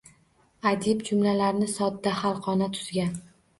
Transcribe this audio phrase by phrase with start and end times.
[0.69, 3.17] Adib jumlalarni sodda, xalqona tuzgan.